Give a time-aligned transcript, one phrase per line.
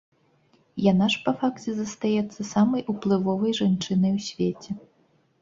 [0.91, 4.69] Яна ж, па факце, застаецца самай уплывовай жанчынай у свеце.